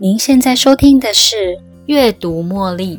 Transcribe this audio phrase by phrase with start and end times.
[0.00, 1.36] 您现在收听的是
[1.86, 2.96] 《阅读茉莉》。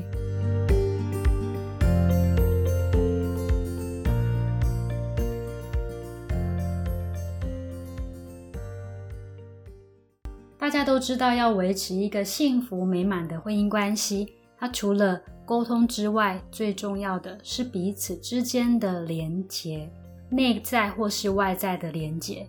[10.58, 19.90] 大家都知道，要维持一个幸福美满的婚姻关系，它除了沟通之外，最重要的是彼此之间的连结，
[20.30, 22.46] 内在或是外在的连结。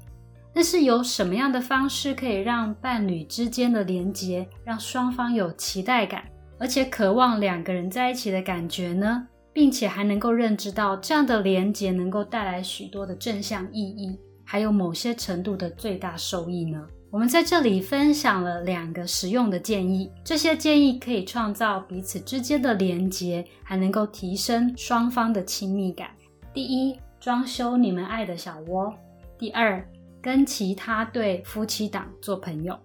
[0.53, 6.25] 但是有什么样的方式可以让伴侣之间的连结，让双方有期待感，
[6.59, 9.27] 而且渴望两个人在一起的感觉呢？
[9.53, 16.87] 并且还能够认知到这样的连结能够带来许多的正向意义，还有某些程度的最大收益呢？
[17.11, 26.11] 我们在这里分享了两个实用的建议，这些建议可以创造彼此之间的连结，还能够提升双方的亲密感。
[26.55, 28.93] 第一，装修你们爱的小窝；
[29.37, 29.85] 第二，
[30.23, 32.79] 跟其他对夫妻档做朋友。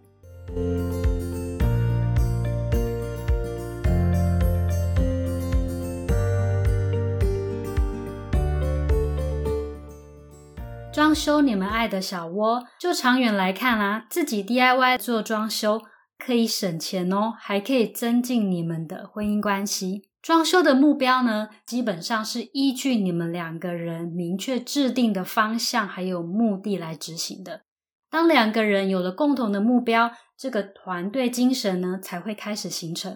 [10.93, 15.81] 装修你们爱的小窝，就长远来看啦，自己 DIY 做装修
[16.17, 20.04] 可以省钱哦，还可以增进你们的婚姻关系。
[20.25, 27.61] 装修的目标呢，基本上是依据你们两个人明确制定的方向还有目的来执行的。
[28.09, 33.15] 当两个人有了共同的目标，这个团队精神呢才会开始形成。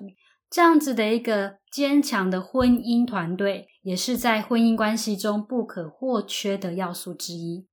[0.51, 7.65] 这样子的一个坚强的婚姻团队，也是在婚姻关系中不可或缺的要素之一。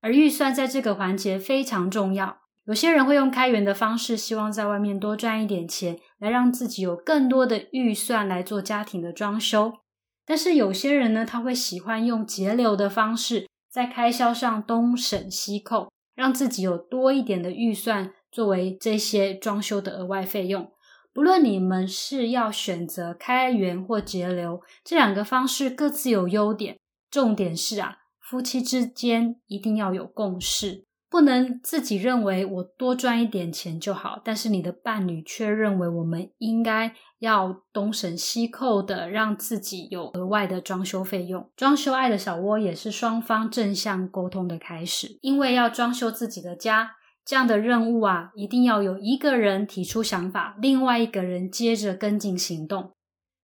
[0.00, 2.42] 而预算在这个环节非常重要。
[2.68, 9.72] 有些人会用开源的方式，希望在外面多赚一点钱，来让自己有更多的预算来做家庭的装修。
[10.26, 20.70] 但是有些人呢，他会喜欢用节流的方式，在开销上东省西扣，让自己有多一点的预算作为这些装修的额外费用。
[21.14, 26.76] 不论你们是要选择开源或节流，这两个方式各自有优点。
[27.10, 27.96] 重点是啊。
[28.20, 41.50] 夫妻之间一定要有共识，不能自己认为我多赚一点钱就好，但是你的伴侣却认为我们应该要东省西扣的，让自己有额外的装修费用。
[41.56, 46.92] 装修爱的小窝也是双方正向沟通的开始，因为要装修自己的家，
[47.24, 52.92] 这样的任务啊，一定要有一个人提出想法，另外一个人接着跟进行动。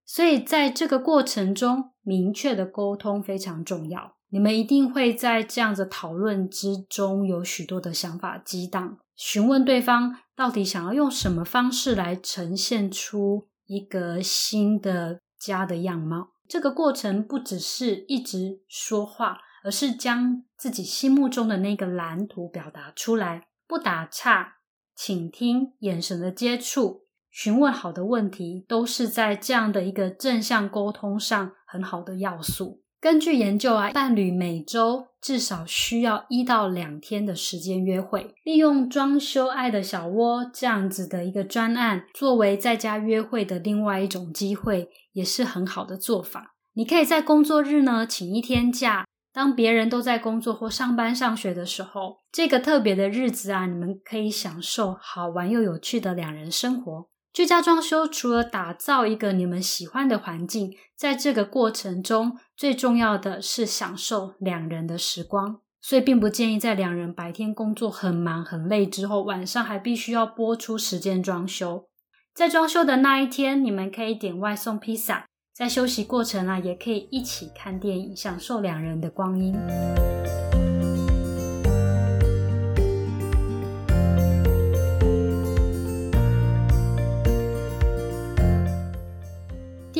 [0.04, 4.16] 所以在这个过程中，明确的沟通非常重要。
[4.34, 16.32] 你们一定会在这样子讨论之中有许多的想法激荡，询问对方到底想要用什么方式来呈现出一个新的家的样貌。
[16.48, 24.56] 这个过程不只是一直说话，而是将自己心目中的那个蓝图表达出来，不打岔，
[24.96, 32.82] 倾听，眼神的接触，询问好的问题，都是在这样的一个正向沟通上很好的要素。
[33.04, 38.34] 根据研究啊，伴侣每周至少需要一到两天的时间约会。
[38.44, 46.54] 利用装修爱的小窝这样子的一个专案，作为在家约会的另外一种机会，也是很好的做法。
[46.72, 57.10] 你可以在工作日呢请一天假，当别人都在工作或上班上学的时候，这个特别的日子啊，你们可以享受好玩又有趣的两人生活。
[57.34, 65.58] 居家装修除了打造一个你们喜欢的环境，在这个过程中，最重要的是享受两人的时光。
[65.82, 71.88] 所以，并不建议在两人白天工作很忙很累之后，晚上还必须要播出时间装修。
[72.32, 79.52] 在装修的那一天，你们可以点外送披萨，在休息过程啊，也可以一起看电影，享受两人的光阴。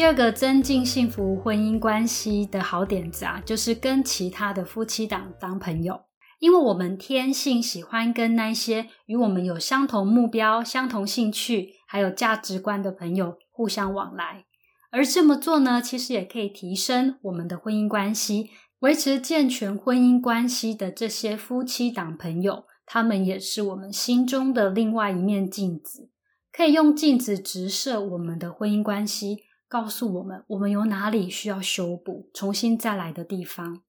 [0.04, 6.03] 第二个增进幸福婚姻关系的好点子啊，就是跟其他的夫妻档当朋友。
[6.41, 14.45] 因为我们天性喜欢跟那些与我们有相同目标、相同兴趣，还有价值观的朋友互相往来。
[14.91, 18.50] 而这么做呢，其实也可以提升我们的婚姻关系，
[18.80, 26.10] 维持健全婚姻关系的这些夫妻档朋友，他们也是我们心中的另外一面镜子，
[26.53, 29.39] 可以用镜子直射我们的婚姻关系。
[29.74, 33.82] 告诉我们，我们有哪里需要修补、重新再来的地方。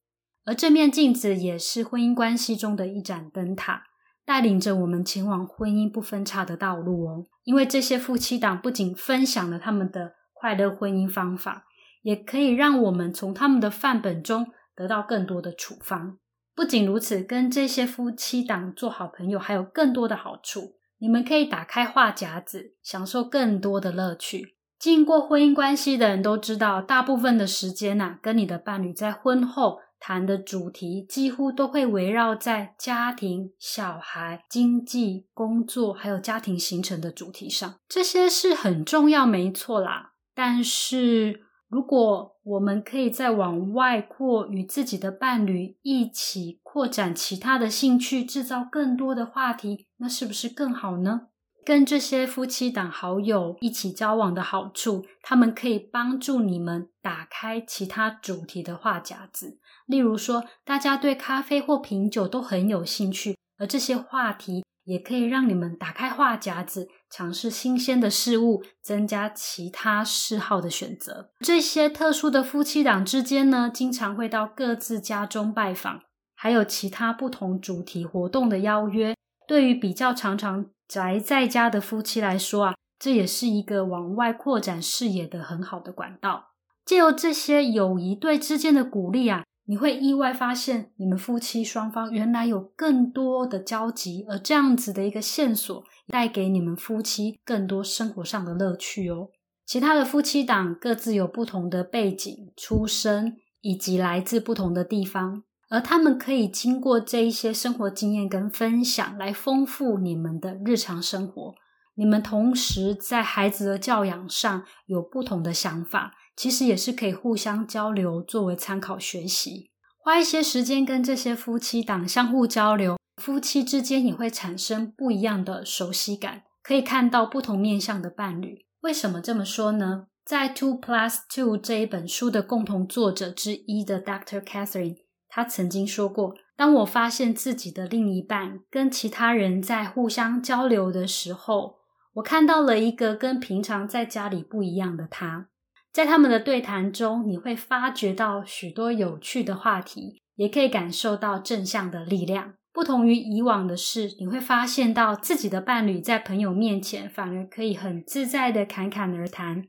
[0.44, 3.84] 而这面镜子也是婚姻关系中的一盏灯塔，
[4.26, 7.28] 带领着我们前往婚姻不分叉的道路哦。
[7.44, 11.68] 因为这些夫妻档不仅分享了他们的快乐婚姻方法，
[12.02, 16.18] 也可以让我们从他们的范本中得到更多的处方。
[16.56, 20.78] 不仅如此，跟这些夫妻档做好朋友还有更多的好处。
[20.98, 24.55] 你们可以打开话匣子，享受更多的乐趣。
[24.86, 37.80] 经过婚姻关系的人都知道，大部分的时间呐，跟你的伴侣在婚后谈的主题，几乎都会围绕在家庭、小孩、经济、工作，还有家庭形成的主题上。
[37.90, 40.12] 这些是很重要，没错啦。
[40.36, 51.30] 但是，如果我们可以再往外扩，与自己的伴侣一起扩展其他的兴趣，制造更多的话题，那是不是更好呢？
[51.66, 59.58] 跟这些夫妻档好友一起交往的好处，他们可以帮助你们打开其他主题的话匣子。
[59.88, 71.32] 例如说，大家对咖啡或品酒都很有兴趣，而这些话题也可以让你们打开话匣子，尝试新鲜的事物，增加其他嗜好的选择。
[71.40, 76.02] 这些特殊的夫妻档之间呢，经常会到各自家中拜访，
[76.36, 79.16] 还有其他不同主题活动的邀约。
[79.48, 86.52] 对于比较常常宅在家的夫妻来说啊，这也是一个往外扩展视野的很好的管道。
[86.86, 99.30] 借由这些友谊对之间的鼓励啊，你会意外发现你们夫妻双方原来有更多的交集，而这样子的一个线索带给你们夫妻更多生活上的乐趣哦。
[99.66, 105.44] 其他的夫妻档各自有不同的背景、出身以及来自不同的地方。
[105.70, 111.56] 而他们可以经过这一些生活经验跟分享，来丰富你们的日常生活。
[111.96, 119.72] 你们同时在孩子的教养上有不同的想法，其实也是可以互相交流，作为参考学习。
[119.98, 128.66] 花一些时间跟这些夫妻档相互交流，夫妻之间也会产生不一样的熟悉感，可以看到不同面向的伴侣。
[128.82, 130.08] 为什么这么说呢？
[130.24, 134.42] 在《Two Plus Two》这一本书的共同作者之一的 Dr.
[134.42, 135.05] Catherine。
[135.36, 141.76] 他曾经说过：“当我发现自己的另一半跟其他人在互相交流的时候，
[142.14, 145.50] 我看到了一个跟平常在家里不一样的他。
[145.92, 152.54] 在他们的对谈中，你会发觉到许多有趣的话题，也可以感受到正向的力量。
[152.72, 159.66] 不同于以往的是，你会发现到自己的伴侣在朋友面前反而可以很自在的侃侃而谈，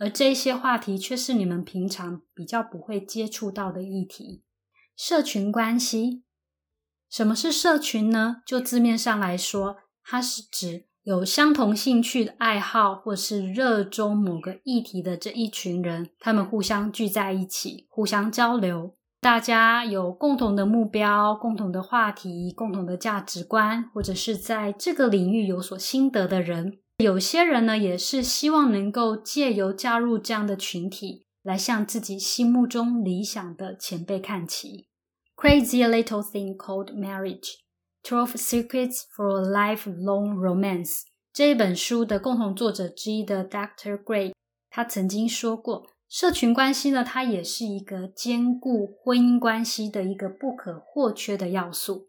[0.00, 4.42] 而这些话题却是你们平常比较不会接触到的议题。”
[4.96, 6.22] 社群关系，
[7.10, 8.42] 什么是社群呢？
[8.46, 26.78] 就字面上来说，它是指有相同兴趣的爱好，或是热衷某个议题的这一群人，他们互相聚在一起，互相交流，大家有共同的目标、共同的话题、共同的价值观，或者是在这个领域有所心得的人。
[26.98, 31.23] 有些人呢，也是希望能够借由加入这样的群体。
[31.44, 34.88] 来向自己心目中理想的前辈看齐。
[35.36, 37.56] Crazy Little Thing Called Marriage:
[38.02, 41.02] Twelve Secrets for a Lifelong Romance
[41.34, 44.02] 这一本书的共同作者之一的 Dr.
[44.02, 44.32] Gray，
[44.70, 52.08] 他曾经说过，社群关系呢，它也是一个兼顾婚姻关系的一个不可或缺的要素。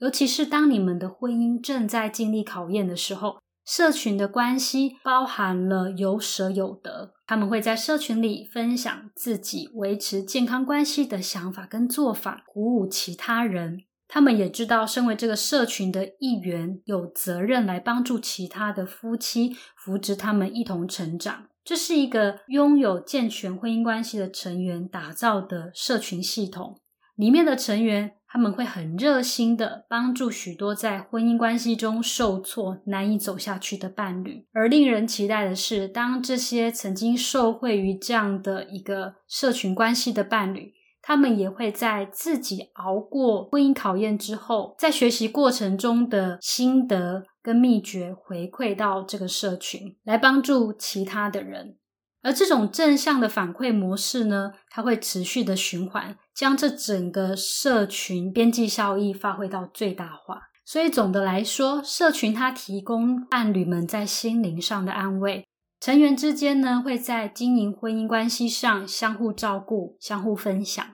[0.00, 3.38] 尤其是当你们的婚姻正在经历考验的时候。
[3.66, 13.82] 社群的关系包含了有舍有得，他们会在社群里分享自己维持健康关系的想法跟做法，鼓舞其他人。
[14.06, 21.48] 他们也知道，身为这个社群的一员，有责任来帮助其他的夫妻，扶植他们一同成长。
[21.64, 26.80] 这是一个拥有健全婚姻关系的成员打造的社群系统，
[27.16, 28.12] 里面的成员。
[28.36, 34.46] 他们会很热心的帮助许多在婚姻关系中受挫、难以走下去的伴侣。
[34.52, 51.78] 而令人期待的是，当这些曾经受惠于这样的一个社群关系的伴侣，他们也会在自己熬过婚姻考验之后，在学习过程中的心得跟秘诀回馈到这个社群，来帮助其他的人。
[52.26, 60.40] 而这种正向的反馈模式呢，它会持续的循环，将这整个社群边际效益发挥到最大化。
[60.64, 65.46] 所以总的来说，社群它提供伴侣们在心灵上的安慰，
[65.78, 70.84] 成员之间呢会在经营婚姻关系上相互照顾、相互分享。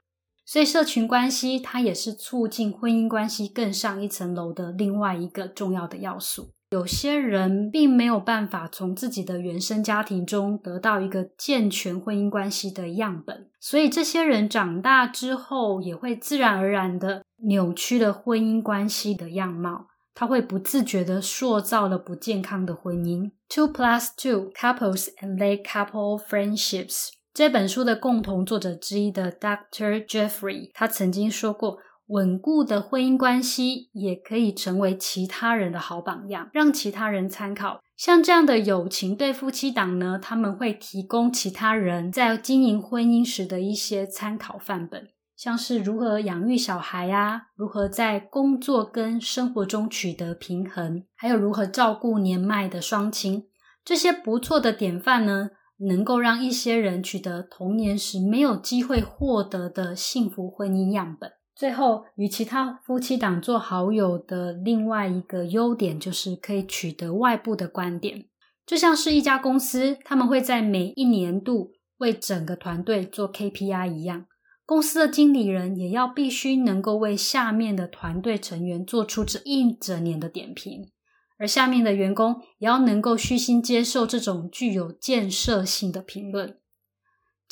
[0.44, 6.50] 所以社群关系它也是促进婚姻关系更上一层楼的另外一个重要的要素。
[6.72, 23.30] 有些人并没有办法从自己的原生家庭中得到一个健全婚姻关系的样本，所以这些人长大之后也会自然而然的扭曲了婚姻关系的样貌，他会不自觉的塑造了不健康的婚姻。
[23.50, 30.06] Two plus two couples and their couple friendships 这本书的共同作者之一的 Dr.
[30.06, 31.76] Jeffrey，他曾经说过。
[32.08, 37.80] 稳固的婚姻关系也可以成为其他人的好榜样，让其他人参考。
[37.96, 53.44] 像这样的友情对夫妻档呢，他们会提供其他人在经营婚姻时的一些参考范本，像是如何养育小孩啊，如何在工作跟生活中取得平衡，还有如何照顾年迈的双亲，
[53.84, 55.50] 这些不错的典范呢。
[55.88, 61.32] 能够让一些人取得童年时没有机会获得的幸福婚姻样本。
[61.62, 68.24] 最后，与其他夫妻档做好友的另外一个优点，就是可以取得外部的观点。
[68.66, 74.26] 就像是一家公司，他们会在每一年度为整个团队做 KPI 一样，
[74.66, 80.90] 公司的经理人也要必须能够为下面的团队成员做出这一整年的点评。
[81.38, 86.56] 而下面的员工也要能够虚心接受这种具有建设性的评论。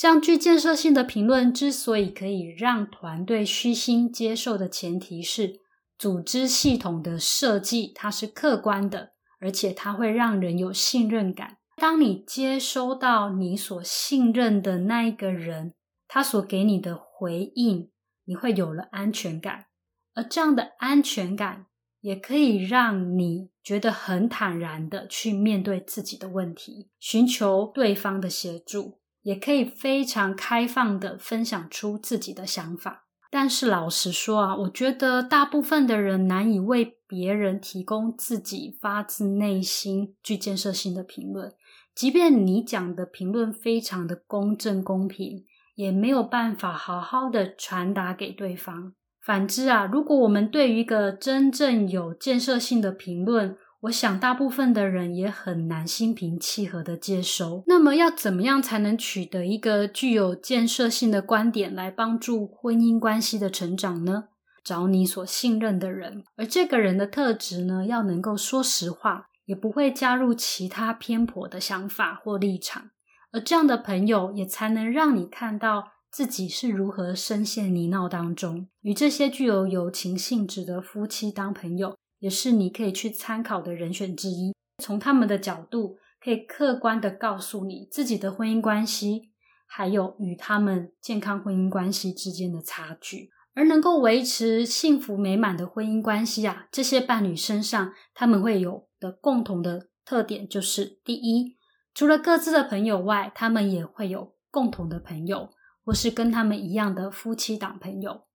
[0.00, 5.60] 这样具建设性的评论之所以可以让团队虚心接受的前提是，
[5.98, 11.58] 组织系统的设计它是客观的，而且它会让人有信任感。
[11.76, 15.74] 当你接收到你所信任的那一个人，
[16.08, 17.90] 他所给你的回应，
[18.24, 19.66] 你会有了安全感。
[20.14, 21.66] 而这样的安全感。
[22.00, 33.06] 也可以让你觉得很坦然的去面对自己的问题，寻求对方的协助，也可以非常开放的分享出自己的想法。
[33.30, 41.52] 但是老实说啊，我觉得大部分的人难以为别人提供自己发自内心具建设性的评论，
[41.94, 45.44] 即便你讲的评论非常的公正公平，
[45.76, 48.94] 也没有办法好好的传达给对方。
[49.24, 57.64] 反之啊，如果我们对于一个真正有建设性的评论，我想大部分的人也很难心平气和的接收。
[57.66, 64.24] 那么，要怎么样才能取得一个具有建设性的观点，来帮助婚姻关系的成长呢？
[64.62, 72.90] 找你所信任的人，而这个人的特质呢，要能够说实话，也不会加入其他偏颇的想法或立场，
[73.32, 75.92] 而这样的朋友也才能让你看到。
[76.12, 78.66] 自己是如何深陷泥淖当中？
[78.80, 84.54] 与这些具有友情性质的夫妻当朋友，也是你可以去参考的人选之一。
[84.78, 89.32] 从他们的角度，可以客观的告诉你自己的婚姻关系，
[89.66, 93.30] 还有与他们健康婚姻关系之间的差距。
[93.54, 101.58] 而能够维持幸福美满的婚姻关系啊，这些伴侣身上他们会有的共同的特点就是：第一，
[101.92, 105.50] 除了各自的朋友外，他们也会有共同的朋友。
[105.82, 108.26] 或是跟他们一样的夫妻档朋友。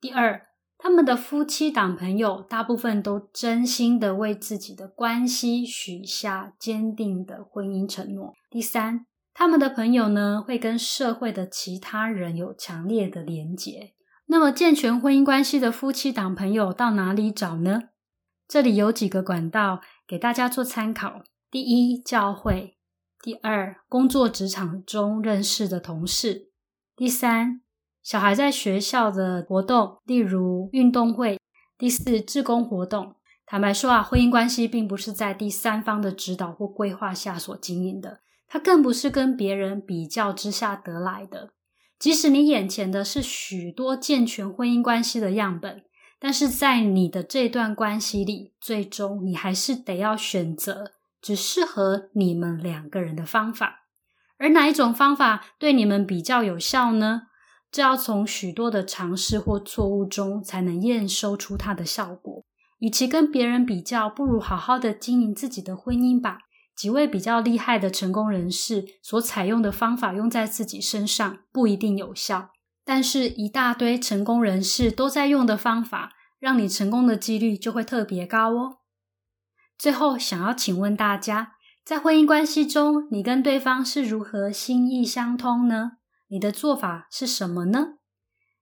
[0.00, 8.34] 第二，他们的夫妻档朋友大部分都真心的为自己的关系许下坚定的婚姻承诺。
[8.50, 13.94] 第三，他们的朋友呢会跟社会的其他人有强烈的连结。
[14.26, 17.90] 那么，健全婚姻关系的夫妻档朋友到哪里找呢？
[18.48, 22.74] 这里有几个管道给大家做参考：第一，教会；
[23.22, 26.50] 第二，工作职场中认识的同事。
[26.96, 27.60] 第三，
[28.06, 31.38] 小孩在学校的活动，例如运动会；
[31.76, 33.16] 第四，志工活动。
[33.44, 41.50] 坦白说啊，婚姻关系并不是在第三方的指导或规划下所经营的，它更不是跟别人比较之下得来的。
[41.98, 45.82] 即使你眼前的是许多健全婚姻关系的样本，
[46.20, 53.88] 但是在你的这段关系里，最终你还是得要选择只适合你们两个人的方法。
[54.38, 57.22] 而哪一种方法对你们比较有效呢？
[57.76, 62.42] 这要从许多的尝试或错误中才能验收出它的效果。
[62.78, 66.38] 与其跟别人比较，不如好好的经营自己的婚姻吧。
[66.74, 72.48] 几位比较厉害的成功人士所采用的方法，用在自己身上不一定有效，
[72.82, 78.76] 但是一大堆成功人士都在用的方法，让你成功的几率就会特别高哦。
[79.76, 81.52] 最后，想要请问大家。
[81.84, 85.98] 在婚姻关系中，你跟对方是如何心意相通呢？
[86.28, 87.98] 你的做法是什么呢？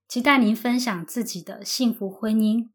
[0.06, 2.68] 期待您分享自己的幸福婚姻。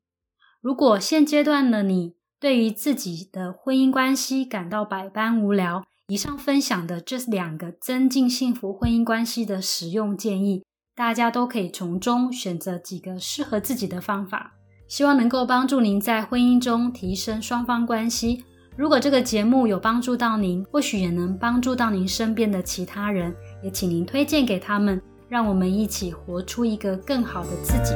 [0.62, 10.66] 如果现阶段的你对于自己的婚姻关系感到百般无聊，以上分享的这两个增进幸福婚姻关系的实用建议，
[10.96, 14.56] 大家都可以从中选择几个适合自己的方法，
[14.88, 18.44] 希望能够帮助您在婚姻中提升双方关系。
[18.80, 27.94] 如果这个节目有帮助到您，或许也能帮助到您身边的其他人，也请您推荐给他们，让我们一起活出一个更好的自己。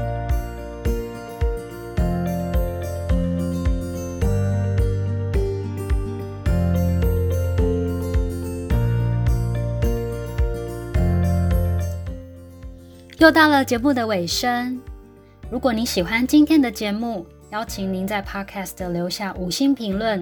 [13.20, 14.78] 又到了节目的尾声，
[15.50, 20.22] 如果你喜欢今天的节目，邀请您在 Podcast 留下五星评论、